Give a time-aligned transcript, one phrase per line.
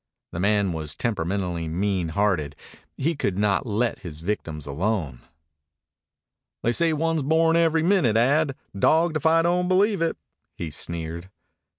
[0.31, 2.55] The man was temperamentally mean hearted.
[2.97, 5.21] He could not let his victims alone.
[6.63, 8.55] "They say one's born every minute, Ad.
[8.75, 10.17] Dawged if I don't believe it,"
[10.57, 11.29] he sneered.